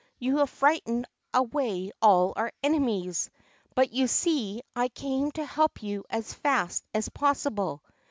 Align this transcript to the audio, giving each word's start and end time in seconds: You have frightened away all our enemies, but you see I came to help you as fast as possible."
You 0.17 0.37
have 0.37 0.49
frightened 0.49 1.05
away 1.31 1.91
all 2.01 2.33
our 2.35 2.51
enemies, 2.63 3.29
but 3.75 3.91
you 3.91 4.07
see 4.07 4.63
I 4.75 4.87
came 4.89 5.29
to 5.33 5.45
help 5.45 5.83
you 5.83 6.05
as 6.09 6.33
fast 6.33 6.83
as 6.91 7.07
possible." 7.09 7.83